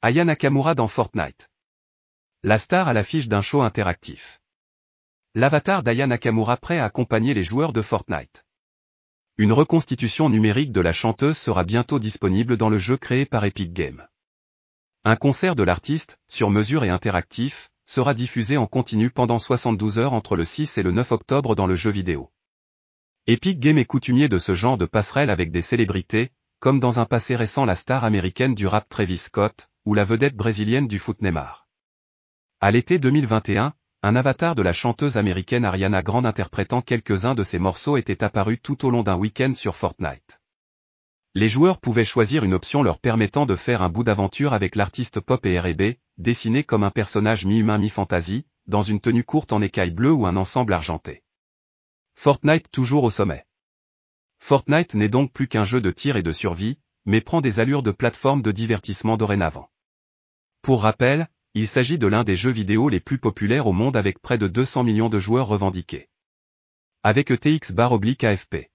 Aya 0.00 0.24
Nakamura 0.24 0.76
dans 0.76 0.86
Fortnite. 0.86 1.50
La 2.44 2.58
star 2.58 2.86
à 2.86 2.92
l'affiche 2.92 3.26
d'un 3.26 3.42
show 3.42 3.62
interactif. 3.62 4.38
L'avatar 5.34 5.82
d'Aya 5.82 6.06
Nakamura 6.06 6.56
prêt 6.56 6.78
à 6.78 6.84
accompagner 6.84 7.34
les 7.34 7.42
joueurs 7.42 7.72
de 7.72 7.82
Fortnite. 7.82 8.44
Une 9.38 9.52
reconstitution 9.52 10.30
numérique 10.30 10.70
de 10.70 10.80
la 10.80 10.92
chanteuse 10.92 11.36
sera 11.36 11.64
bientôt 11.64 11.98
disponible 11.98 12.56
dans 12.56 12.68
le 12.68 12.78
jeu 12.78 12.96
créé 12.96 13.26
par 13.26 13.44
Epic 13.44 13.72
Games. 13.72 14.06
Un 15.02 15.16
concert 15.16 15.56
de 15.56 15.64
l'artiste, 15.64 16.20
sur 16.28 16.50
mesure 16.50 16.84
et 16.84 16.90
interactif, 16.90 17.68
sera 17.84 18.14
diffusé 18.14 18.56
en 18.56 18.68
continu 18.68 19.10
pendant 19.10 19.40
72 19.40 19.98
heures 19.98 20.12
entre 20.12 20.36
le 20.36 20.44
6 20.44 20.78
et 20.78 20.84
le 20.84 20.92
9 20.92 21.10
octobre 21.10 21.56
dans 21.56 21.66
le 21.66 21.74
jeu 21.74 21.90
vidéo. 21.90 22.30
Epic 23.26 23.58
Games 23.58 23.78
est 23.78 23.84
coutumier 23.84 24.28
de 24.28 24.38
ce 24.38 24.54
genre 24.54 24.78
de 24.78 24.86
passerelle 24.86 25.28
avec 25.28 25.50
des 25.50 25.62
célébrités, 25.62 26.30
comme 26.60 26.78
dans 26.78 27.00
un 27.00 27.04
passé 27.04 27.34
récent 27.34 27.64
la 27.64 27.74
star 27.74 28.04
américaine 28.04 28.54
du 28.54 28.68
rap 28.68 28.88
Travis 28.88 29.18
Scott, 29.18 29.67
ou 29.88 29.94
la 29.94 30.04
vedette 30.04 30.36
brésilienne 30.36 30.86
du 30.86 30.98
foot 30.98 31.22
Neymar. 31.22 31.66
À 32.60 32.70
l'été 32.70 32.98
2021, 32.98 33.72
un 34.02 34.16
avatar 34.16 34.54
de 34.54 34.60
la 34.60 34.74
chanteuse 34.74 35.16
américaine 35.16 35.64
Ariana 35.64 36.02
Grande 36.02 36.26
interprétant 36.26 36.82
quelques-uns 36.82 37.34
de 37.34 37.42
ses 37.42 37.58
morceaux 37.58 37.96
était 37.96 38.22
apparu 38.22 38.58
tout 38.58 38.84
au 38.84 38.90
long 38.90 39.02
d'un 39.02 39.16
week-end 39.16 39.54
sur 39.54 39.76
Fortnite. 39.76 40.42
Les 41.32 41.48
joueurs 41.48 41.78
pouvaient 41.80 42.04
choisir 42.04 42.44
une 42.44 42.52
option 42.52 42.82
leur 42.82 42.98
permettant 42.98 43.46
de 43.46 43.54
faire 43.56 43.80
un 43.80 43.88
bout 43.88 44.04
d'aventure 44.04 44.52
avec 44.52 44.76
l'artiste 44.76 45.20
pop 45.20 45.46
et 45.46 45.58
R&B, 45.58 45.94
dessiné 46.18 46.64
comme 46.64 46.84
un 46.84 46.90
personnage 46.90 47.46
mi-humain 47.46 47.78
mi-fantasy, 47.78 48.44
dans 48.66 48.82
une 48.82 49.00
tenue 49.00 49.24
courte 49.24 49.54
en 49.54 49.62
écaille 49.62 49.92
bleue 49.92 50.12
ou 50.12 50.26
un 50.26 50.36
ensemble 50.36 50.74
argenté. 50.74 51.22
Fortnite 52.14 52.70
toujours 52.70 53.04
au 53.04 53.10
sommet. 53.10 53.46
Fortnite 54.38 54.92
n'est 54.92 55.08
donc 55.08 55.32
plus 55.32 55.48
qu'un 55.48 55.64
jeu 55.64 55.80
de 55.80 55.90
tir 55.90 56.18
et 56.18 56.22
de 56.22 56.32
survie, 56.32 56.76
mais 57.06 57.22
prend 57.22 57.40
des 57.40 57.58
allures 57.58 57.82
de 57.82 57.90
plateforme 57.90 58.42
de 58.42 58.52
divertissement 58.52 59.16
dorénavant. 59.16 59.70
Pour 60.68 60.82
rappel, 60.82 61.30
il 61.54 61.66
s'agit 61.66 61.96
de 61.96 62.06
l'un 62.06 62.24
des 62.24 62.36
jeux 62.36 62.50
vidéo 62.50 62.90
les 62.90 63.00
plus 63.00 63.16
populaires 63.16 63.66
au 63.66 63.72
monde 63.72 63.96
avec 63.96 64.18
près 64.18 64.36
de 64.36 64.48
200 64.48 64.84
millions 64.84 65.08
de 65.08 65.18
joueurs 65.18 65.48
revendiqués. 65.48 66.10
Avec 67.02 67.30
ETX 67.30 67.72
bar 67.72 67.92
oblique 67.92 68.22
AFP. 68.22 68.68